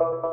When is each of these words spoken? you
you 0.00 0.29